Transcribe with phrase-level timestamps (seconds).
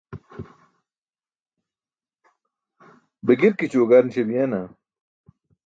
[3.25, 4.61] Be girkićue gan śebiyena?